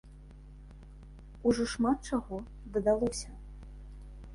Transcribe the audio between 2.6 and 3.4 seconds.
дадалося.